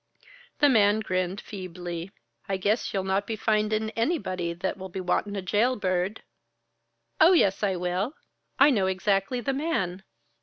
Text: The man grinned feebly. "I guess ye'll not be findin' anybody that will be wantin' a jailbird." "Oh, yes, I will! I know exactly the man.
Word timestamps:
The 0.57 0.67
man 0.67 1.01
grinned 1.01 1.39
feebly. 1.39 2.09
"I 2.49 2.57
guess 2.57 2.91
ye'll 2.91 3.03
not 3.03 3.27
be 3.27 3.35
findin' 3.35 3.91
anybody 3.91 4.51
that 4.51 4.75
will 4.75 4.89
be 4.89 4.99
wantin' 4.99 5.35
a 5.35 5.43
jailbird." 5.43 6.23
"Oh, 7.19 7.33
yes, 7.33 7.61
I 7.61 7.75
will! 7.75 8.15
I 8.57 8.71
know 8.71 8.87
exactly 8.87 9.41
the 9.41 9.53
man. 9.53 10.01